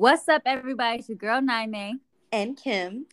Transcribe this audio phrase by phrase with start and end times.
[0.00, 1.00] What's up, everybody?
[1.00, 1.92] It's your girl Niamey.
[2.32, 3.04] And Kim.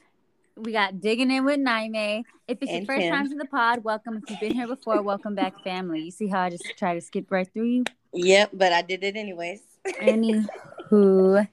[0.55, 2.23] We got digging in with Niamey.
[2.47, 3.13] If it's And your first Kim.
[3.13, 4.15] time to the pod, welcome.
[4.23, 5.99] If you've been here before, welcome back, family.
[5.99, 7.83] You see how I just try to skip right through you?
[8.13, 9.63] Yep, but I did it anyways.
[9.99, 11.49] Anywho,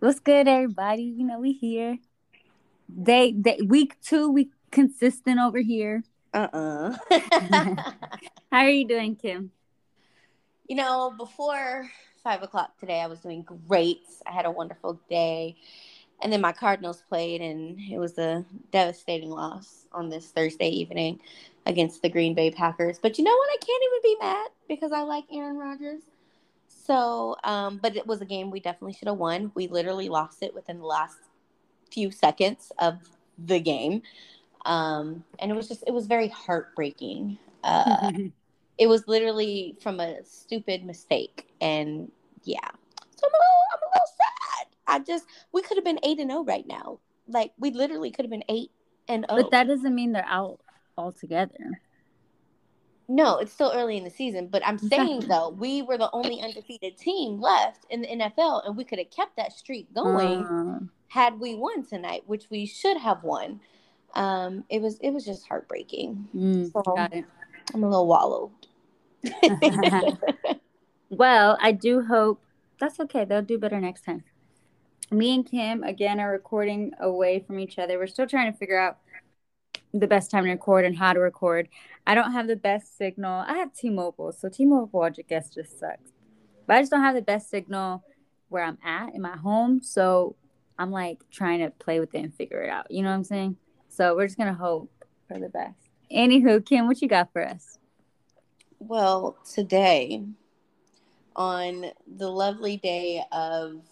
[0.00, 1.04] what's good, everybody?
[1.04, 1.96] You know we here.
[3.02, 6.04] Day, day, week two, we consistent over here.
[6.34, 6.98] Uh-uh.
[8.52, 9.52] How are you doing, Kim?
[10.68, 11.88] you know, before
[12.26, 14.02] five o'clock today, I was doing great.
[14.26, 15.54] I had a wonderful day.
[16.20, 21.20] And then my Cardinals played, and it was a devastating loss on this Thursday evening
[21.66, 22.98] against the Green Bay Packers.
[22.98, 23.48] But you know what?
[23.48, 26.02] I can't even be mad because I like Aaron Rodgers.
[26.66, 29.52] So, um, but it was a game we definitely should have won.
[29.54, 31.18] We literally lost it within the last
[31.92, 32.98] few seconds of
[33.38, 34.02] the game.
[34.64, 37.38] Um, and it was just, it was very heartbreaking.
[37.62, 38.10] Uh,
[38.78, 42.10] it was literally from a stupid mistake and
[42.46, 42.68] yeah.
[43.16, 44.66] So i'm a little i'm a little sad.
[44.86, 47.00] I just we could have been 8 and 0 right now.
[47.28, 48.70] Like we literally could have been 8
[49.08, 50.60] and 0 but that doesn't mean they're out
[50.96, 51.80] altogether.
[53.08, 56.40] no it's still early in the season but i'm saying though we were the only
[56.40, 60.80] undefeated team left in the nfl and we could have kept that streak going Uh,
[61.08, 63.60] had we won tonight which we should have won.
[64.14, 66.28] Um it was it was just heartbreaking.
[66.34, 67.24] Mm, So- got it.
[67.74, 68.50] i'm a little wallowed
[71.10, 72.42] Well, I do hope
[72.78, 73.24] that's okay.
[73.24, 74.24] They'll do better next time.
[75.10, 77.98] Me and Kim again are recording away from each other.
[77.98, 78.98] We're still trying to figure out
[79.94, 81.68] the best time to record and how to record.
[82.06, 83.44] I don't have the best signal.
[83.46, 86.10] I have T-Mobile, so T-Mobile I guess just sucks.
[86.66, 88.02] But I just don't have the best signal
[88.48, 90.34] where I'm at in my home, so
[90.78, 92.90] I'm like trying to play with it and figure it out.
[92.90, 93.56] You know what I'm saying?
[93.88, 94.90] So we're just gonna hope
[95.28, 95.78] for the best.
[96.12, 97.78] Anywho, Kim, what you got for us?
[98.78, 100.24] Well, today,
[101.36, 101.86] on
[102.16, 103.82] the lovely day of,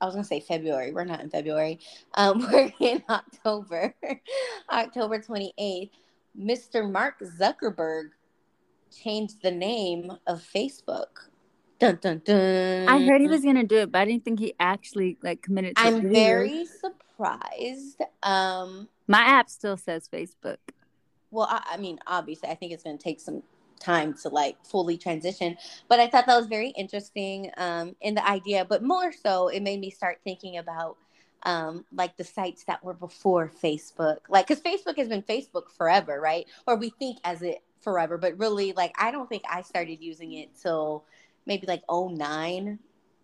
[0.00, 0.92] I was going to say February.
[0.92, 1.80] We're not in February.
[2.14, 3.94] Um, we're in October,
[4.72, 5.90] October 28th.
[6.40, 6.90] Mr.
[6.90, 8.10] Mark Zuckerberg
[8.90, 11.28] changed the name of Facebook.
[11.78, 12.88] Dun, dun, dun.
[12.88, 15.76] I heard he was gonna do it, but I didn't think he actually like committed
[15.76, 18.00] to I'm very surprised.
[18.22, 20.58] Um, My app still says Facebook.
[21.30, 23.42] well, I, I mean, obviously, I think it's going to take some
[23.84, 25.56] time to like fully transition,
[25.88, 28.64] but I thought that was very interesting um, in the idea.
[28.64, 30.96] But more so, it made me start thinking about
[31.44, 36.20] um, like the sites that were before Facebook, like because Facebook has been Facebook forever,
[36.20, 36.46] right?
[36.66, 40.32] Or we think as it forever, but really, like I don't think I started using
[40.32, 41.04] it till
[41.46, 42.78] maybe like 09,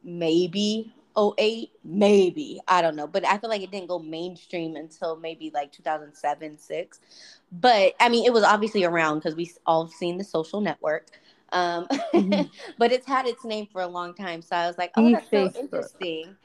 [0.05, 5.17] maybe 08, maybe I don't know, but I feel like it didn't go mainstream until
[5.17, 7.01] maybe like 2007, six
[7.53, 11.09] but I mean, it was obviously around because we all seen the social network.
[11.53, 12.51] Um, Mhm.
[12.79, 14.43] but it's had its name for a long time.
[14.43, 16.37] So I was like, oh, that's so interesting.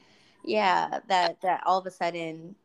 [0.43, 2.55] Yeah, that that all of a sudden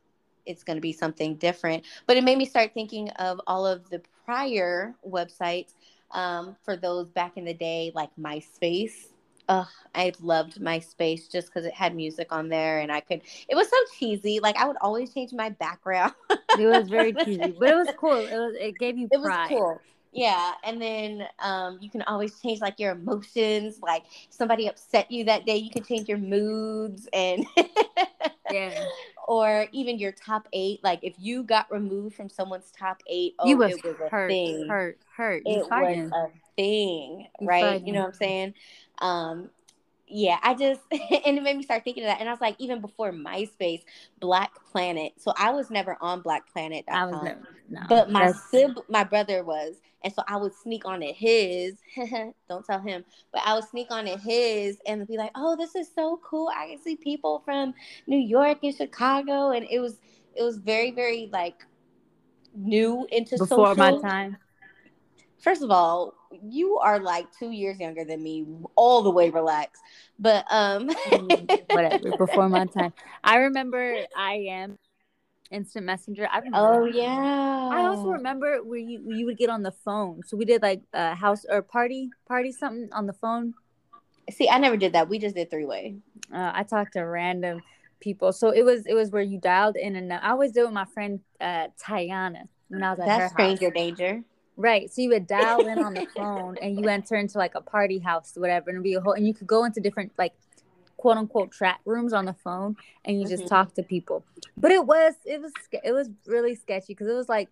[0.47, 1.85] it's going to be something different.
[2.07, 5.75] But it made me start thinking of all of the prior websites
[6.13, 9.09] um, for those back in the day, like MySpace.
[9.51, 9.67] Ugh,
[9.97, 13.23] I loved MySpace just because it had music on there, and I could.
[13.49, 14.39] It was so cheesy.
[14.41, 16.15] Like I would always change my background.
[16.59, 18.27] It was very cheesy, but it was cool.
[18.27, 18.57] It was.
[18.59, 19.81] It gave you it was cool
[20.13, 25.25] yeah and then um, you can always change like your emotions like somebody upset you
[25.25, 27.47] that day you can change your moods and
[28.51, 28.73] Yeah,
[29.29, 33.49] or even your top eight like if you got removed from someone's top eight oh
[33.49, 35.43] you was, it was a hurt, thing hurt, hurt.
[35.47, 38.55] It was a thing right you know what i'm saying
[39.01, 39.51] um
[40.07, 42.57] yeah i just and it made me start thinking of that and i was like
[42.59, 43.83] even before myspace
[44.21, 47.47] black planet so i was never on black planet I was never.
[47.71, 51.79] No, but my sib- my brother was, and so I would sneak on to his.
[52.49, 55.77] don't tell him, but I would sneak on to his and be like, "Oh, this
[55.77, 56.51] is so cool!
[56.55, 57.75] I can see people from
[58.09, 60.01] New York and Chicago," and it was
[60.35, 61.65] it was very very like
[62.55, 64.37] new into before my time.
[65.39, 68.47] First of all, you are like two years younger than me,
[68.77, 69.83] all the way relaxed.
[70.19, 72.13] But um, Mm, Whatever.
[72.19, 72.93] Before my time.
[73.25, 74.05] I remember.
[74.17, 74.77] I am
[75.51, 76.29] instant messenger.
[76.31, 76.59] I remember.
[76.59, 77.71] oh yeah.
[77.73, 80.23] I also remember where you you would get on the phone.
[80.25, 83.55] So we did like a house or party party something on the phone.
[84.31, 84.49] see.
[84.49, 85.09] I never did that.
[85.09, 85.97] We just did three way.
[86.33, 87.63] Uh, I talked to random
[88.01, 88.33] people.
[88.33, 90.13] So it was it was where you dialed in and.
[90.13, 93.33] I always do it with my friend uh, Tiana when I was at her That's
[93.33, 93.57] house.
[93.57, 94.23] stranger danger.
[94.61, 94.93] Right.
[94.93, 97.99] So you would dial in on the phone and you enter into like a party
[97.99, 100.35] house or whatever, and be a whole and you could go into different like
[100.99, 102.77] quote unquote chat rooms on the phone
[103.07, 103.49] and you just Mhm.
[103.49, 104.23] talk to people.
[104.59, 105.53] But it was it was
[105.83, 107.49] it was really sketchy because it was like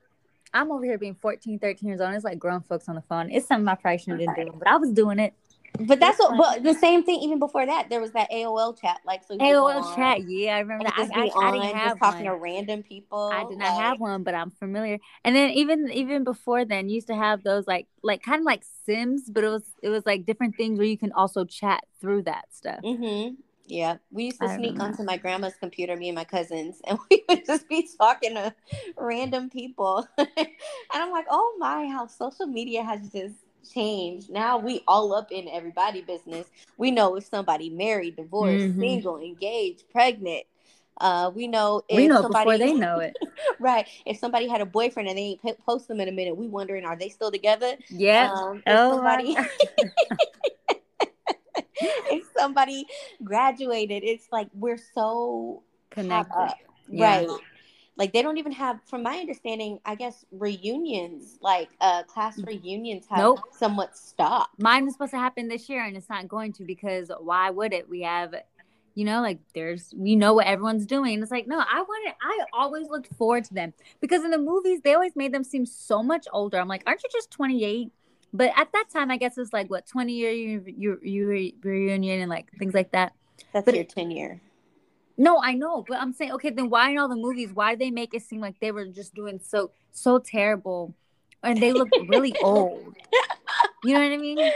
[0.52, 2.14] I'm over here being 14, 13 years old.
[2.14, 3.31] It's like grown folks on the phone.
[3.31, 5.34] It's something I probably shouldn't have been doing, but I was doing it.
[5.78, 6.36] But that's what.
[6.36, 7.20] But the same thing.
[7.20, 9.00] Even before that, there was that AOL chat.
[9.04, 9.36] Like so.
[9.36, 10.28] AOL chat.
[10.28, 10.96] Yeah, I remember that.
[10.96, 12.34] Just I, be I, I didn't have talking one.
[12.34, 13.30] to random people.
[13.32, 14.98] I did not like- have one, but I'm familiar.
[15.24, 18.46] And then even even before then, you used to have those like like kind of
[18.46, 21.84] like Sims, but it was it was like different things where you can also chat
[22.00, 22.80] through that stuff.
[22.84, 23.34] Mm-hmm.
[23.68, 26.98] Yeah, we used to I sneak onto my grandma's computer, me and my cousins, and
[27.10, 28.54] we would just be talking to
[28.96, 30.06] random people.
[30.18, 30.28] and
[30.90, 33.34] I'm like, oh my, how social media has just
[33.72, 34.30] changed.
[34.30, 36.46] Now we all up in everybody business.
[36.76, 38.78] We know if somebody married, divorced, Mhm.
[38.80, 40.44] single, engaged, pregnant.
[41.00, 43.16] Uh, we know if we know somebody before they know it.
[43.60, 43.86] right.
[44.04, 46.48] If somebody had a boyfriend and they ain't po- post them in a minute, we
[46.48, 47.76] wondering are they still together?
[47.88, 48.32] Yeah.
[48.32, 49.36] Um, if oh somebody
[51.80, 52.86] if somebody
[53.22, 56.50] graduated, it's like we're so Connected.
[56.90, 57.04] Yeah.
[57.18, 57.28] Right.
[57.98, 63.06] Like they don't even have, from my understanding, I guess reunions, like uh class reunions
[63.10, 63.40] have Nope.
[63.50, 64.60] somewhat stopped.
[64.60, 67.72] Mine was supposed to happen this year, and it's not going to because why would
[67.72, 67.88] it?
[67.88, 68.34] We have,
[68.94, 71.20] you know, like there's we know what everyone's doing.
[71.20, 72.14] It's like no, I wanted.
[72.22, 75.66] I always looked forward to them because in the movies they always made them seem
[75.66, 76.58] so much older.
[76.58, 77.90] I'm like, aren't you just 28?
[78.32, 80.62] But at that time, I guess it's like what 20 year you
[81.02, 83.12] you reunion and like things like that.
[83.52, 84.40] That's But your it- tenure.
[85.20, 87.80] No, I know, but I'm saying, okay, then why in all the movies, why do
[87.80, 90.94] they make it seem like they were just doing so so terrible,
[91.42, 92.96] and they look really old?
[93.82, 94.52] You know what I mean?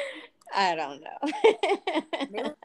[0.54, 2.42] I don't know.
[2.44, 2.56] Look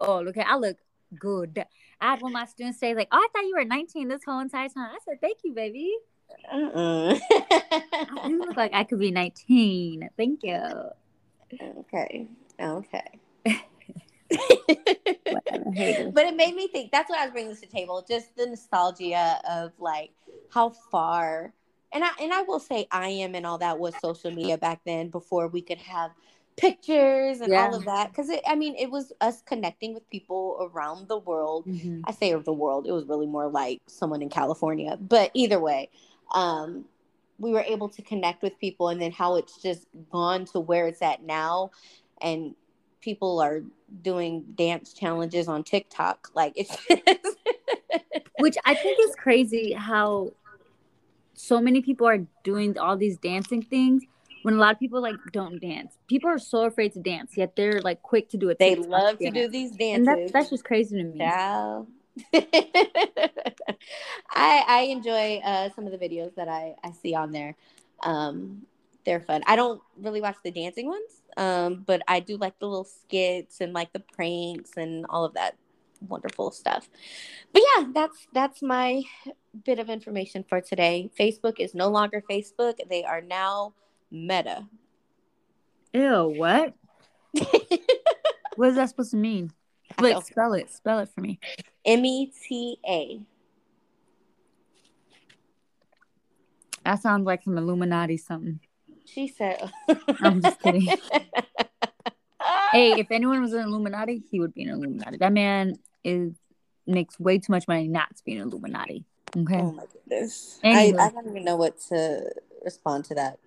[0.00, 0.76] oh, look, I look
[1.18, 1.64] good.
[2.00, 4.24] I had one of my students say like, "Oh, I thought you were 19 this
[4.24, 5.92] whole entire time." I said, "Thank you, baby.
[6.52, 7.18] Uh-uh.
[7.32, 10.10] I look like I could be 19.
[10.16, 10.60] Thank you."
[11.78, 12.26] okay.
[12.60, 13.20] Okay.
[16.18, 18.34] But it made me think that's what I was bringing this to the table, just
[18.34, 20.10] the nostalgia of like
[20.50, 21.52] how far
[21.92, 24.80] and I and I will say I am and all that was social media back
[24.84, 26.10] then before we could have
[26.56, 27.66] pictures and Yeah.
[27.66, 31.66] all of that because I mean it was us connecting with people around the world
[31.68, 32.02] Mhm.
[32.02, 34.96] I say of the world, it was really more like someone in California.
[35.00, 35.88] But either way,
[36.34, 36.86] um,
[37.38, 40.88] we were able to connect with people, and then how it's just gone to where
[40.88, 41.70] it's at now,
[42.20, 42.56] and
[43.00, 43.62] people are
[44.02, 46.30] doing dance challenges on TikTok.
[46.34, 47.02] Like it's just
[48.38, 50.32] Which I think is crazy how
[51.34, 54.04] so many people are doing all these dancing things
[54.42, 55.98] when a lot of people like don't dance.
[56.06, 58.58] People are so afraid to dance, yet they're like quick to do it.
[58.58, 60.06] they love to do these and dances.
[60.06, 61.18] that, that's just crazy to me.
[61.18, 61.86] Ciao.
[64.30, 67.56] I I enjoy uh, some of the videos that I I see on there.
[68.02, 68.62] Um,
[69.04, 69.42] they're fun.
[69.46, 73.60] I don't really watch the dancing ones, um, but I do like the little skits
[73.60, 75.56] and like the pranks and all of that
[76.06, 76.88] wonderful stuff.
[77.52, 79.02] But yeah, that's that's my
[79.64, 81.10] bit of information for today.
[81.18, 83.74] Facebook is no longer Facebook; they are now
[84.10, 84.66] Meta.
[85.92, 86.74] Ew, what?
[88.58, 89.52] What is that supposed to mean?
[90.00, 90.68] Wait, spell it.
[90.68, 91.38] Spell it for me.
[91.84, 93.20] M E T A.
[96.84, 98.58] That sounds like some Illuminati something.
[99.12, 99.70] She said.
[100.20, 100.88] I'm just kidding.
[102.70, 105.16] Hey, if anyone was an Illuminati, he would be an Illuminati.
[105.16, 106.34] That man is
[106.86, 109.04] makes way too much money not to be an Illuminati.
[109.36, 109.58] Okay.
[109.58, 110.58] Oh my goodness.
[110.62, 110.98] Anyway.
[110.98, 112.30] I, I don't even know what to
[112.64, 113.38] respond to that.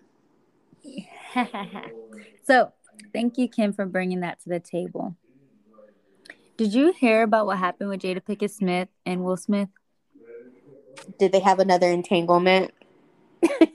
[2.44, 2.72] so,
[3.14, 5.16] thank you, Kim, for bringing that to the table.
[6.58, 9.70] Did you hear about what happened with Jada Pinkett Smith and Will Smith?
[11.18, 12.74] Did they have another entanglement?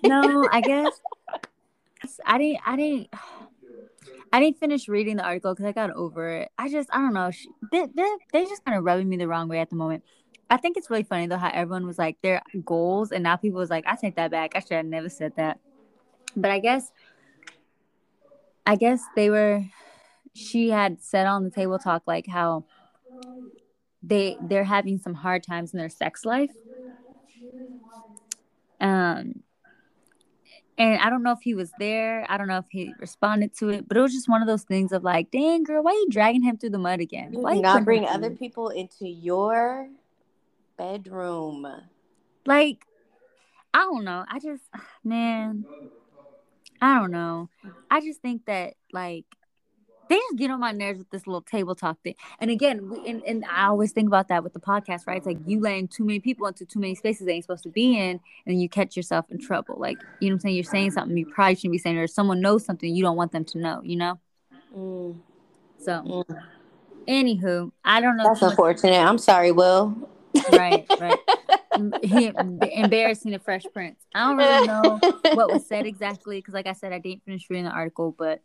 [0.02, 1.00] No, I guess
[2.24, 2.60] I didn't.
[2.66, 3.08] I didn't.
[4.32, 6.50] I didn't finish reading the article because I got over it.
[6.58, 7.30] I just, I don't know.
[7.30, 10.04] She, they, they, they just kind of rubbing me the wrong way at the moment.
[10.50, 13.58] I think it's really funny though how everyone was like their goals, and now people
[13.58, 14.52] was like, I take that back.
[14.54, 15.58] I should have never said that.
[16.36, 16.92] But I guess,
[18.66, 19.64] I guess they were.
[20.34, 22.64] She had said on the table talk like how
[24.02, 26.50] they they're having some hard times in their sex life.
[28.80, 29.42] Um,
[30.78, 32.26] and I don't know if he was there.
[32.28, 34.64] I don't know if he responded to it, but it was just one of those
[34.64, 37.30] things of like, dang girl, why are you dragging him through the mud again?
[37.32, 39.88] Why you not bring other people into your
[40.76, 41.66] bedroom.
[42.44, 42.84] like
[43.72, 44.24] I don't know.
[44.30, 44.64] I just
[45.04, 45.64] man,
[46.80, 47.48] I don't know.
[47.90, 49.24] I just think that like
[50.08, 52.14] they just get on my nerves with this little table talk thing.
[52.40, 55.16] And again, we, and, and I always think about that with the podcast, right?
[55.16, 57.70] It's like you letting too many people into too many spaces they ain't supposed to
[57.70, 59.76] be in, and you catch yourself in trouble.
[59.78, 60.54] Like you know what I'm saying?
[60.56, 63.32] You're saying something you probably shouldn't be saying, or someone knows something you don't want
[63.32, 63.80] them to know.
[63.82, 64.18] You know?
[64.76, 65.16] Mm,
[65.78, 65.92] So,
[66.28, 66.42] mm.
[67.08, 68.24] anywho, I don't know.
[68.24, 68.98] That's too much- unfortunate.
[68.98, 69.96] I'm sorry, Will.
[70.52, 71.18] right, right.
[72.02, 72.32] he
[72.72, 73.98] embarrassing the Fresh Prince.
[74.14, 74.98] I don't really know
[75.34, 78.42] what was said exactly because, like I said, I didn't finish reading the article, but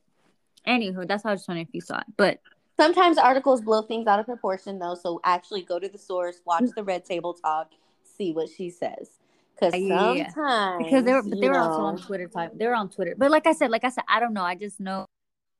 [0.67, 2.05] Anywho, that's how I was wondering if you saw it.
[2.17, 2.39] But
[2.79, 4.95] sometimes articles blow things out of proportion, though.
[4.95, 7.71] So actually, go to the source, watch the Red Table Talk,
[8.03, 9.09] see what she says.
[9.55, 10.29] Because Yeah.
[10.31, 12.51] sometimes because they were, but they were also on Twitter time.
[12.55, 13.15] They were on Twitter.
[13.17, 14.43] But like I said, like I said, I don't know.
[14.43, 15.05] I just know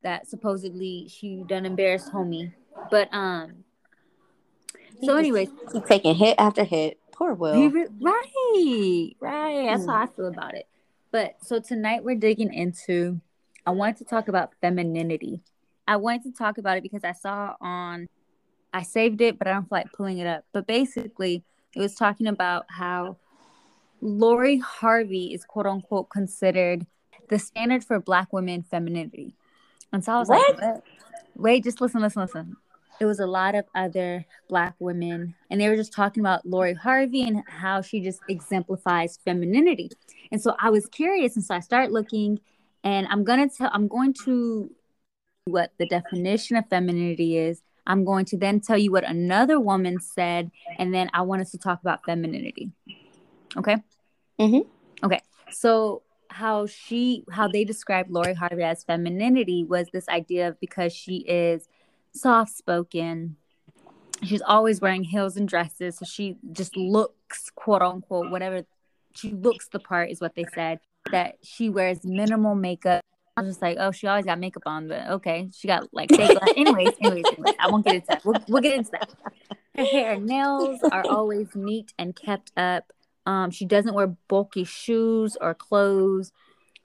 [0.02, 2.54] that supposedly she done embarrassed homie.
[2.90, 3.64] But um.
[5.04, 7.00] So, anyways, keep taking hit after hit.
[7.12, 7.70] Poor Will.
[7.70, 9.66] Re- right, right.
[9.70, 9.88] That's Mm.
[9.90, 10.68] how I feel about it.
[11.12, 13.20] But so tonight we're digging into.
[13.66, 15.42] I wanted to talk about femininity.
[15.88, 18.08] I wanted to talk about it because I saw on.
[18.74, 20.46] I saved it, but I don't feel like pulling it up.
[20.54, 21.44] But basically,
[21.76, 23.18] it was talking about how
[24.02, 26.86] Lori Harvey is quote unquote considered
[27.30, 29.36] the standard for Black women femininity.
[29.94, 30.60] And so I was What?
[30.60, 30.84] like, what?
[31.36, 32.58] wait, just listen, listen, listen.
[33.00, 36.76] It was a lot of other Black women, and they were just talking about Lori
[36.76, 39.90] Harvey and how she just exemplifies femininity.
[40.32, 42.40] And so I was curious, and so I started looking,
[42.84, 44.72] and I'm gonna tell, I'm going to
[45.46, 47.64] what the definition of femininity is.
[47.88, 51.52] I'm going to then tell you what another woman said, and then I want us
[51.52, 52.72] to talk about femininity.
[53.58, 53.78] Okay.
[54.40, 54.68] Mhm.
[55.04, 55.22] Okay.
[55.52, 60.94] So how she how they described Lori Harvey as femininity was this idea of because
[60.94, 61.68] she is
[62.14, 63.36] soft spoken.
[64.24, 68.64] She's always wearing heels and dresses, so she just looks quote unquote whatever
[69.16, 70.80] she looks the part is what they said.
[71.10, 73.02] That she wears minimal makeup.
[73.38, 76.12] I was just like, oh, she always got makeup on, but okay, she got like
[76.16, 76.32] fake.
[76.56, 78.22] anyways, anyways, anyways, I won't get into that.
[78.26, 79.10] We'll, we'll get into that.
[79.76, 82.92] Her hair and nails are always neat and kept up.
[83.26, 86.32] Um, she doesn't wear bulky shoes or clothes.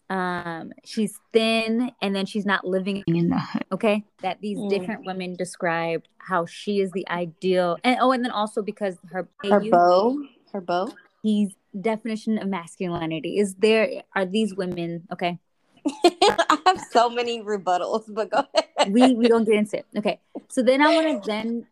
[0.08, 3.64] Um, she's thin, and then she's not living in the hood.
[3.72, 4.70] Okay, that these Mm.
[4.70, 9.28] different women described how she is the ideal, and oh, and then also because her
[9.42, 10.18] Her bow.
[10.52, 10.92] Her bow.
[11.22, 14.02] he's definition of masculinity is there.
[14.14, 15.38] Are these women okay?
[16.04, 18.92] I have so many rebuttals, but go ahead.
[18.92, 19.86] we we don't get into it.
[19.96, 20.20] Okay.
[20.48, 21.66] So then I want to then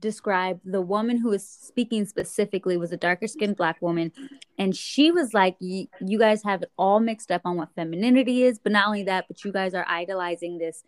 [0.00, 4.10] describe the woman who was speaking specifically was a darker skinned black woman
[4.56, 8.58] and she was like you guys have it all mixed up on what femininity is
[8.58, 10.84] but not only that but you guys are idolizing this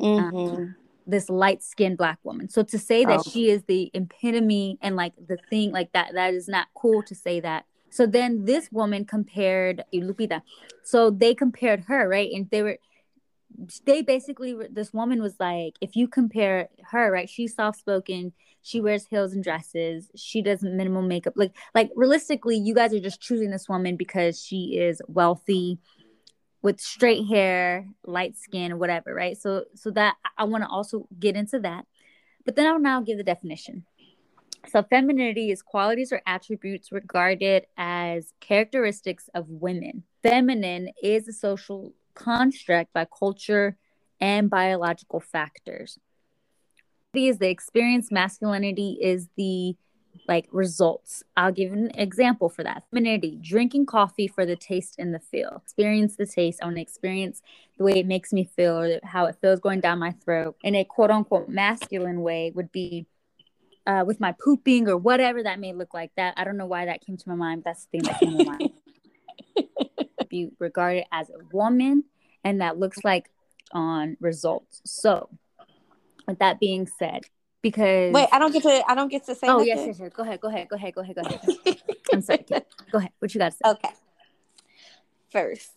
[0.00, 0.74] Mhm.
[1.06, 3.22] this light skinned black woman so to say that Oh.
[3.30, 7.14] she is the epitome and like the thing like that that is not cool to
[7.14, 10.42] say that so then this woman compared Lupita.
[10.82, 12.28] So they compared her right?
[12.34, 12.78] And they were
[13.84, 18.32] they basically this woman was like if you compare her right she's soft spoken
[18.62, 21.34] she wears heels and dresses she does minimal makeup.
[21.36, 25.78] Like like realistically you guys are just choosing this woman because she is wealthy
[26.62, 29.36] with straight hair light skin whatever right?
[29.36, 31.86] So so that i want to also get into that.
[32.44, 33.84] But then i'll now give the definition
[34.66, 41.92] so femininity is qualities or attributes regarded as characteristics of women feminine is a social
[42.14, 43.76] construct by culture
[44.20, 45.98] and biological factors.
[47.12, 49.76] Is the experience masculinity is the
[50.26, 51.22] like results.
[51.36, 52.84] I'll give an example for that.
[52.90, 55.60] Femininity, drinking coffee for the taste and the feel.
[55.62, 56.60] Experience the taste.
[56.62, 57.42] I want to experience
[57.78, 60.56] the way it makes me feel or how it feels going down my throat.
[60.62, 63.06] In a quote unquote masculine way would be
[63.86, 66.10] uh, with my pooping or whatever that may look like.
[66.16, 67.62] That I don't know why that came to my mind.
[67.64, 68.70] That's the thing that came to my mind
[70.28, 72.04] be regarded as a woman
[72.42, 73.30] and that looks like
[73.72, 75.28] on results so
[76.26, 77.22] with that being said
[77.62, 78.82] because Wait, I don't get to.
[78.90, 79.46] I don't get to say.
[79.48, 81.78] oh yes yes yes go ahead go ahead go ahead go ahead go ahead
[82.12, 82.64] i'm sorry Kate.
[82.92, 83.90] go ahead what you got to say Okay.
[85.30, 85.72] First,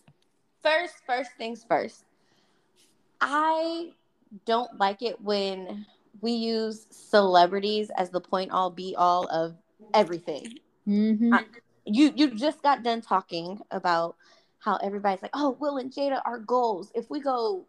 [0.62, 2.04] first, first things first.
[3.20, 3.90] I
[4.44, 5.84] don't like it when
[6.20, 9.56] we use celebrities as the point all be all of
[9.94, 10.58] everything.
[10.86, 11.34] mm-hmm.
[11.34, 11.44] I-
[11.84, 14.16] You you just got done talking about
[14.58, 16.92] how everybody's like, oh, Will and Jada are goals.
[16.94, 17.64] If we go,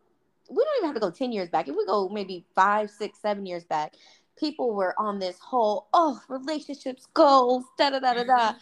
[0.50, 1.68] we don't even have to go ten years back.
[1.68, 3.94] If we go maybe five, six, seven years back,
[4.38, 8.54] people were on this whole oh relationships goals da da da da da.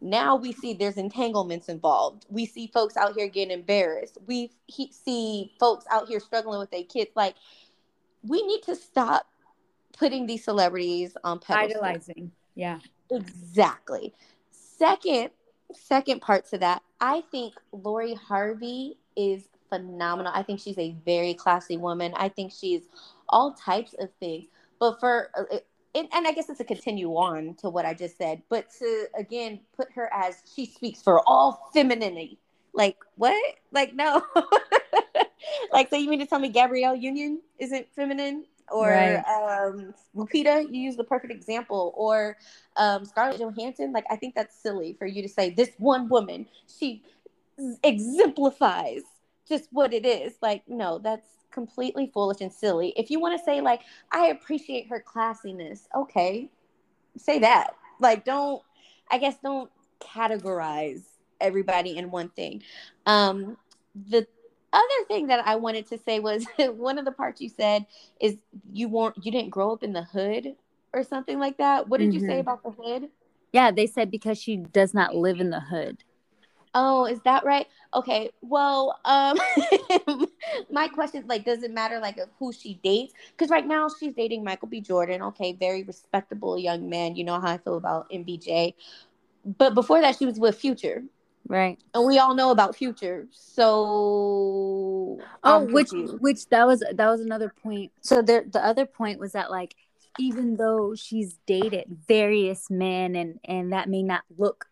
[0.00, 2.26] Now we see there's entanglements involved.
[2.28, 4.18] We see folks out here getting embarrassed.
[4.26, 7.10] We he, see folks out here struggling with their kids.
[7.14, 7.36] Like
[8.26, 9.26] we need to stop
[9.96, 11.82] putting these celebrities on pedestals.
[11.82, 12.78] idolizing yeah
[13.10, 14.14] Exactly.
[14.50, 15.30] Second,
[15.72, 20.32] second part to that, I think Lori Harvey is phenomenal.
[20.34, 22.12] I think she's a very classy woman.
[22.16, 22.82] I think she's
[23.28, 24.46] all types of things.
[24.78, 25.58] But for uh,
[25.96, 29.06] and, and I guess it's a continue on to what I just said, but to
[29.16, 32.38] again put her as she speaks for all femininity.
[32.72, 33.54] Like what?
[33.70, 34.22] Like no.
[35.72, 38.44] like so you mean to tell me Gabrielle Union isn't feminine?
[38.70, 39.24] Or Right.
[39.28, 42.36] um Lupita, you use the perfect example, or
[42.76, 43.92] um Scarlett Johansson.
[43.92, 47.02] Like I think that's silly for you to say this one woman, she
[47.82, 49.02] exemplifies
[49.48, 50.34] just what it is.
[50.42, 52.92] Like, no, that's completely foolish and silly.
[52.96, 53.82] If you want to say like
[54.12, 56.50] I appreciate her classiness, okay,
[57.16, 57.76] say that.
[58.00, 58.62] Like don't
[59.10, 59.70] I guess don't
[60.00, 61.02] categorize
[61.40, 62.62] everybody in one thing.
[63.06, 63.56] Um
[63.94, 64.26] the
[64.74, 67.86] other thing that I wanted to say was one of the parts you said
[68.20, 68.36] is
[68.72, 70.54] you weren't you didn't grow up in the hood
[70.92, 71.88] or something like that.
[71.88, 72.20] What did mm-hmm.
[72.20, 72.40] you say mm-hmm.
[72.40, 73.08] about the hood?
[73.52, 76.02] Yeah, they said because she does not live in the hood.
[76.76, 77.68] Oh, is that right?
[77.94, 78.30] Okay.
[78.42, 79.38] Well, um
[80.70, 83.14] my question is like does it matter like who she dates?
[83.36, 87.14] Cuz right now she's dating Michael B Jordan, okay, very respectable young man.
[87.14, 88.74] You know how I feel about MBJ.
[89.44, 91.04] But before that she was with Future.
[91.46, 91.78] Right.
[91.92, 93.26] And we all know about Future.
[93.30, 97.92] So Oh, which which that was that was another point.
[98.00, 99.74] So the the other point was that like
[100.18, 104.66] even though she's dated various men and and that may not look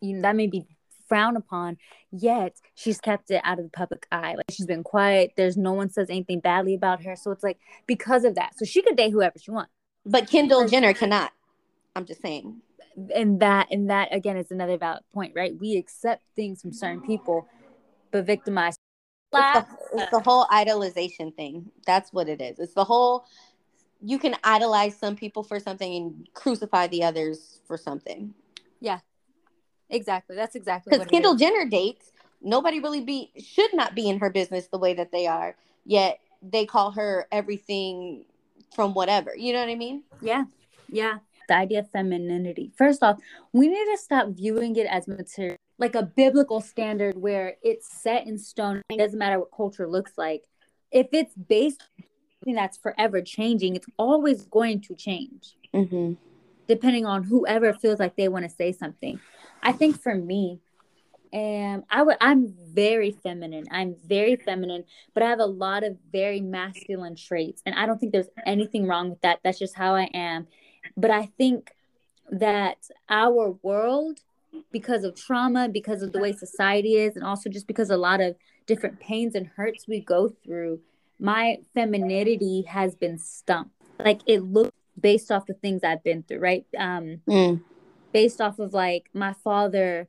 [0.00, 0.66] you know that may be
[1.08, 1.76] frowned upon
[2.10, 4.34] yet she's kept it out of the public eye.
[4.34, 5.32] Like she's been quiet.
[5.36, 7.16] There's no one says anything badly about her.
[7.16, 8.58] So it's like because of that.
[8.58, 9.72] So she could date whoever she wants.
[10.04, 11.32] But kendall jenner cannot.
[11.94, 12.60] I'm just saying
[13.14, 17.00] and that and that again is another valid point right we accept things from certain
[17.00, 17.46] people
[18.10, 18.76] but victimize
[19.32, 23.26] it's the, it's the whole idolization thing that's what it is it's the whole
[24.00, 28.34] you can idolize some people for something and crucify the others for something.
[28.80, 29.00] Yeah,
[29.90, 30.36] exactly.
[30.36, 34.68] That's exactly because Kendall Jenner dates nobody really be should not be in her business
[34.68, 35.56] the way that they are.
[35.84, 38.24] Yet they call her everything
[38.74, 39.34] from whatever.
[39.34, 40.04] You know what I mean?
[40.20, 40.44] Yeah,
[40.88, 41.18] yeah.
[41.48, 42.72] The idea of femininity.
[42.76, 43.18] First off,
[43.52, 48.26] we need to stop viewing it as material, like a biblical standard where it's set
[48.26, 48.82] in stone.
[48.90, 50.44] It doesn't matter what culture looks like.
[50.90, 51.82] If it's based
[52.40, 53.76] something that's forever changing.
[53.76, 56.14] It's always going to change, mm-hmm.
[56.66, 59.20] depending on whoever feels like they want to say something.
[59.62, 60.60] I think for me,
[61.32, 63.64] and I would I'm very feminine.
[63.70, 67.98] I'm very feminine, but I have a lot of very masculine traits, and I don't
[67.98, 69.40] think there's anything wrong with that.
[69.44, 70.46] That's just how I am.
[70.98, 71.70] But I think
[72.28, 74.18] that our world
[74.72, 78.20] because of trauma, because of the way society is, and also just because a lot
[78.20, 78.34] of
[78.66, 80.80] different pains and hurts we go through,
[81.20, 83.70] my femininity has been stumped.
[83.98, 86.66] Like it looks based off the things I've been through, right?
[86.76, 87.62] Um, mm.
[88.12, 90.08] based off of like my father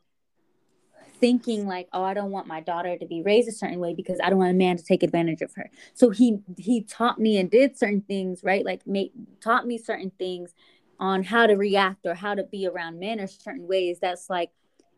[1.20, 4.20] thinking like, oh, I don't want my daughter to be raised a certain way because
[4.24, 5.70] I don't want a man to take advantage of her.
[5.94, 8.66] So he he taught me and did certain things, right?
[8.66, 10.54] Like made taught me certain things
[11.00, 14.00] on how to react or how to be around men or certain ways.
[14.02, 14.52] That's like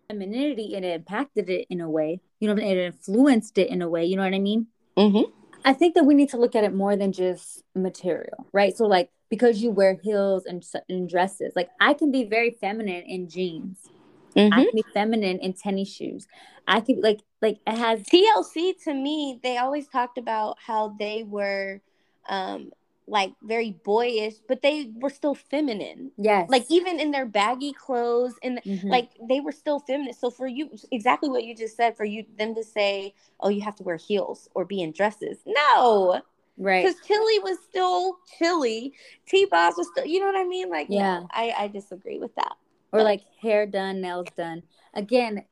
[0.10, 2.22] femininity and it impacted it in a way.
[2.40, 4.06] You know, it influenced it in a way.
[4.06, 4.68] You know what I mean?
[4.98, 5.32] Mm-hmm.
[5.64, 8.76] I think that we need to look at it more than just material, right?
[8.76, 13.04] So, like, because you wear heels and, and dresses, like, I can be very feminine
[13.04, 13.78] in jeans.
[14.36, 14.54] Mm-hmm.
[14.54, 16.28] I can be feminine in tennis shoes.
[16.68, 19.40] I could like like it has TLC to me.
[19.44, 21.82] They always talked about how they were
[22.30, 22.72] um
[23.12, 26.12] like very boyish, but they were still feminine.
[26.18, 26.50] Yes.
[26.50, 28.88] Like even in their baggy clothes and mm-hmm.
[28.88, 30.14] like they were still feminine.
[30.14, 33.62] So for you exactly what you just said, for you them to say, Oh, you
[33.62, 35.40] have to wear heels or be in dresses.
[35.46, 36.22] No.
[36.58, 36.86] Right.
[36.86, 38.94] Because Chilli was still chilly.
[39.28, 40.70] T Boz was still you know what I mean?
[40.70, 42.56] Like yeah, I, I disagree with that.
[42.94, 43.04] Or but.
[43.04, 44.64] like hair done, nails done.
[44.94, 45.44] Again,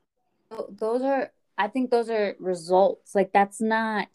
[0.69, 3.15] those are I think those are results.
[3.15, 4.08] Like that's not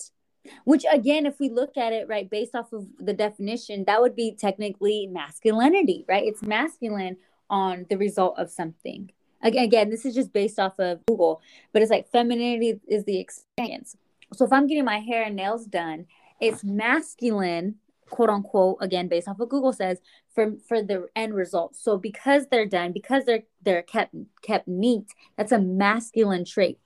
[0.64, 4.16] which again if we look at it right based off of the definition that would
[4.16, 6.24] be technically masculinity right?
[6.24, 7.16] It's masculine
[7.50, 9.10] on the result of something.
[9.42, 11.40] Again, this is just based off of google
[11.72, 13.96] but it's like femininity is the experience.
[14.32, 16.06] So if i'm getting my hair and nails done
[16.40, 17.76] it's masculine
[18.10, 20.00] quote unquote again based off of google says
[20.34, 21.76] for for the end result.
[21.76, 26.78] So because they're done because they're they're kept kept neat that's a masculine trait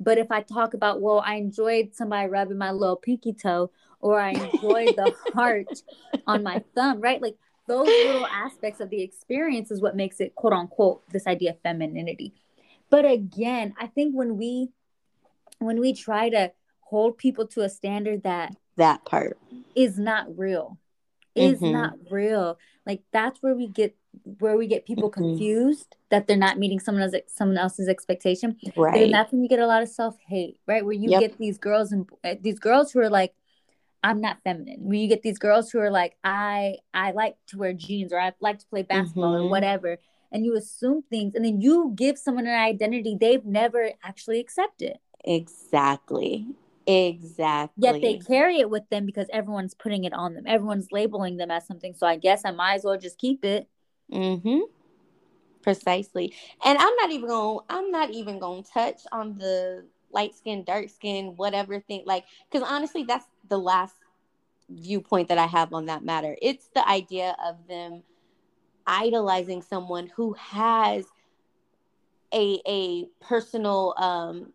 [0.00, 4.18] but if I talk about, well, I enjoyed somebody rubbing my little pinky toe, or
[4.18, 5.82] I enjoyed the heart
[6.26, 7.20] on my thumb, right?
[7.20, 7.36] Like
[7.68, 11.60] those little aspects of the experience is what makes it quote unquote this idea of
[11.60, 12.32] femininity.
[12.88, 14.70] But again, I think when we
[15.58, 19.38] when we try to hold people to a standard that that part
[19.76, 20.78] is not real,
[21.34, 21.72] is mm-hmm.
[21.72, 22.58] not real.
[22.86, 23.96] Like that's where we get
[24.38, 25.22] where we get people mm-hmm.
[25.22, 28.56] confused that they're not meeting someone else's someone else's expectation.
[28.76, 29.04] Right.
[29.04, 30.84] And that's when you get a lot of self hate, right?
[30.84, 31.20] Where you yep.
[31.20, 33.34] get these girls and eh, these girls who are like,
[34.02, 34.80] I'm not feminine.
[34.80, 38.20] Where you get these girls who are like, I I like to wear jeans or
[38.20, 39.44] I like to play basketball mm-hmm.
[39.44, 39.98] or whatever.
[40.32, 44.98] And you assume things and then you give someone an identity they've never actually accepted.
[45.24, 46.46] Exactly.
[46.90, 47.82] Exactly.
[47.82, 50.44] Yet they carry it with them because everyone's putting it on them.
[50.46, 51.94] Everyone's labeling them as something.
[51.94, 53.68] So I guess I might as well just keep it.
[54.12, 54.60] Mm-hmm.
[55.62, 56.34] Precisely.
[56.64, 60.64] And I'm not even going I'm not even going to touch on the light skin,
[60.64, 63.94] dark skin, whatever thing like cuz honestly that's the last
[64.68, 66.36] viewpoint that I have on that matter.
[66.42, 68.02] It's the idea of them
[68.84, 71.04] idolizing someone who has
[72.32, 74.52] a a personal um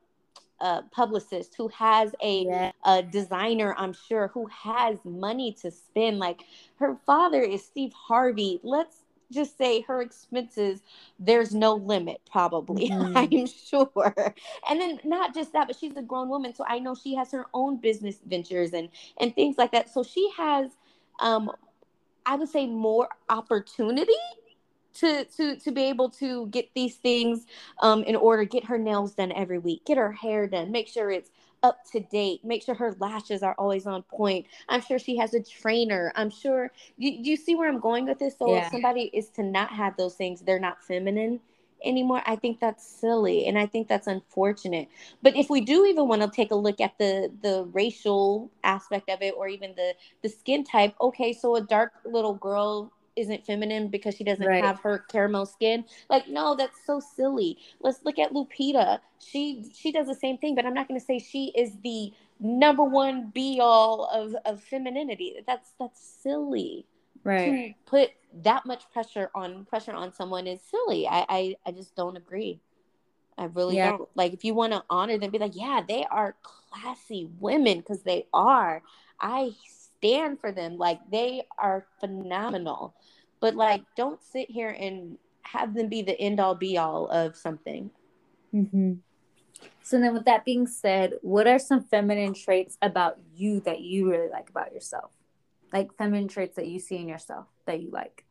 [0.65, 2.71] a publicist who has a, yeah.
[2.85, 6.41] a designer i'm sure who has money to spend like
[6.77, 8.97] her father is steve harvey let's
[9.31, 10.81] just say her expenses
[11.19, 13.15] there's no limit probably mm-hmm.
[13.15, 14.33] i'm sure
[14.69, 17.31] and then not just that but she's a grown woman so i know she has
[17.31, 20.71] her own business ventures and and things like that so she has
[21.19, 21.51] um
[22.25, 24.13] i would say more opportunity
[24.95, 27.45] to to to be able to get these things
[27.81, 28.43] um in order.
[28.43, 29.85] Get her nails done every week.
[29.85, 30.71] Get her hair done.
[30.71, 31.31] Make sure it's
[31.65, 32.45] up to date.
[32.45, 34.45] Make sure her lashes are always on point.
[34.69, 36.11] I'm sure she has a trainer.
[36.15, 38.37] I'm sure you, you see where i'm going with this?
[38.37, 38.65] So yeah.
[38.65, 41.39] if somebody is to not have those things they're not feminine
[41.83, 44.87] anymore i think that's silly and i think that's unfortunate.
[45.21, 49.09] But if we do even want to take a look at the the racial aspect
[49.09, 53.45] of it or even the the skin type okay so a dark little girl isn't
[53.45, 54.63] feminine because she doesn't right.
[54.63, 55.85] have her caramel skin.
[56.09, 57.57] Like, no, that's so silly.
[57.79, 58.99] Let's look at Lupita.
[59.19, 62.13] She she does the same thing, but I'm not going to say she is the
[62.39, 65.37] number one be all of of femininity.
[65.47, 66.85] That's that's silly.
[67.23, 67.75] Right.
[67.75, 68.11] To put
[68.43, 71.07] that much pressure on pressure on someone is silly.
[71.07, 72.59] I I, I just don't agree.
[73.37, 73.91] I really yeah.
[73.91, 74.09] don't.
[74.15, 78.01] Like, if you want to honor them, be like, yeah, they are classy women because
[78.03, 78.81] they are.
[79.19, 79.51] I
[79.97, 80.77] stand for them.
[80.77, 82.95] Like, they are phenomenal.
[83.39, 87.35] But like don't sit here and have them be the end all be all of
[87.35, 87.91] something.
[88.53, 88.93] Mm-hmm.
[89.83, 94.09] so then with that being said what are some feminine traits about you that you
[94.09, 95.11] really like about yourself?
[95.71, 98.25] Like feminine traits that you see in yourself that you like?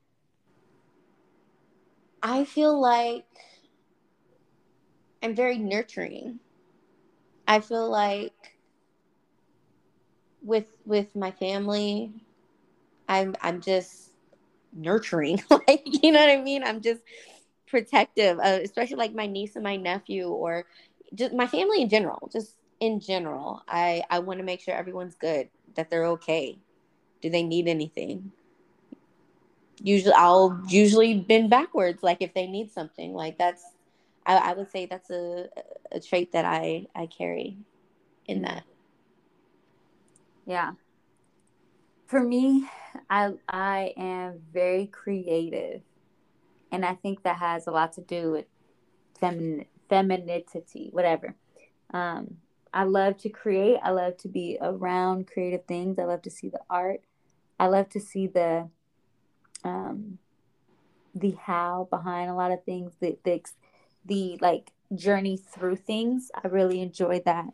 [2.23, 3.27] I feel like
[5.23, 6.41] i'm very nurturing.
[7.47, 8.54] I feel like
[10.45, 12.13] with with my family
[13.09, 14.11] i'm i'm just
[14.75, 16.63] nurturing like you know what i mean?
[16.65, 17.03] I'm just
[17.67, 20.67] protective uh, especially like my niece and my nephew or
[21.15, 23.63] just my family in general just in general.
[23.69, 26.59] I i want to make sure everyone's good that they're okay.
[27.23, 28.33] Do they need anything?
[29.83, 33.65] Usually i'll usually bend backwards like if they need something like that's
[34.25, 35.49] i, I would say that's a,
[35.91, 37.57] a trait that i i carry
[38.27, 38.65] in that
[40.47, 40.73] yeah
[42.07, 42.69] for me
[43.11, 45.83] I I am very creative,
[46.71, 48.47] and I think that has a lot to do with
[49.21, 51.35] femin femininity, whatever.
[51.93, 52.39] Um,
[52.73, 53.79] I love to create.
[53.83, 55.99] I love to be around creative things.
[55.99, 57.03] I love to see the art.
[57.59, 58.69] I love to see the
[59.63, 60.19] um,
[61.15, 62.93] the how behind a lot of things.
[63.01, 63.43] The the
[64.05, 66.31] the like journey through things.
[66.35, 67.47] I really enjoy that.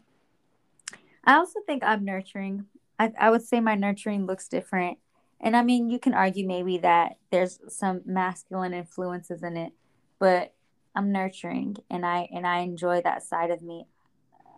[1.24, 2.66] I also think I'm nurturing.
[3.00, 4.98] I, I would say my nurturing looks different
[5.40, 9.72] and I mean, you can argue maybe that there's some masculine influences in it,
[10.18, 10.52] but
[10.94, 13.86] I'm nurturing and I and I enjoy that side of me.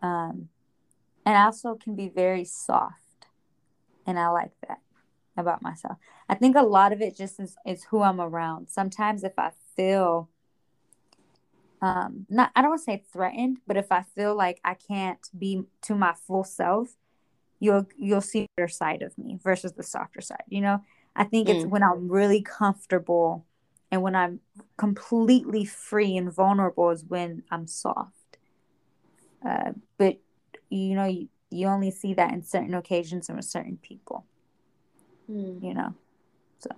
[0.03, 0.49] Um,
[1.25, 3.27] and I also can be very soft,
[4.07, 4.79] and I like that
[5.37, 5.99] about myself.
[6.29, 8.69] I think a lot of it just is, is who I'm around.
[8.69, 10.29] Sometimes if I feel
[11.81, 15.21] um not I don't want to say threatened, but if I feel like I can't
[15.39, 16.97] be to my full self,
[17.63, 20.83] you'll you'll see the side of me versus the softer side you know
[21.15, 21.71] i think it's mm.
[21.71, 23.47] when i'm really comfortable
[23.93, 24.41] and when i'm
[24.77, 28.37] completely free and vulnerable is when i'm soft
[29.47, 30.19] uh, but
[30.71, 34.27] you know you, you only see that in certain occasions and with certain people
[35.31, 35.63] mm.
[35.63, 35.95] you know
[36.59, 36.71] so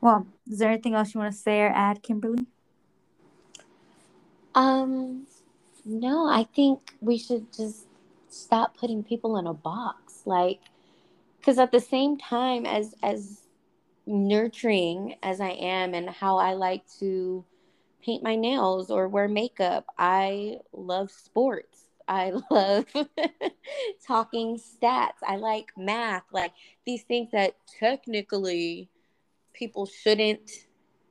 [0.00, 2.46] well is there anything else you want to say or add kimberly
[4.54, 5.26] um
[5.84, 7.84] no i think we should just
[8.34, 10.22] stop putting people in a box.
[10.26, 10.60] Like
[11.44, 13.42] because at the same time as as
[14.06, 17.44] nurturing as i am and how i like to
[18.02, 21.80] paint my nails or wear makeup i love sports.
[22.06, 22.84] I love
[24.06, 25.22] talking stats.
[25.26, 26.24] I like math.
[26.32, 26.52] Like
[26.84, 28.90] these things that technically
[29.54, 30.50] people shouldn't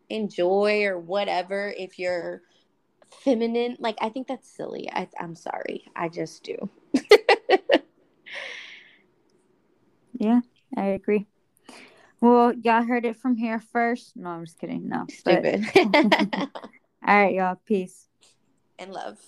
[0.09, 2.43] enjoy or whatever if you're
[3.09, 3.77] feminine.
[3.79, 4.87] Like i think that's silly.
[4.91, 5.85] I, i'm sorry.
[5.95, 6.69] I just do
[10.19, 10.41] yeah,
[10.75, 11.27] I agree.
[12.21, 14.15] Well, y'all heard it from here first.
[14.15, 14.87] No, I'm just kidding.
[14.87, 15.05] No.
[15.09, 15.65] Stupid.
[15.73, 15.85] But...
[17.05, 17.59] All right, y'all.
[17.65, 18.07] Peace.
[18.79, 19.19] And love.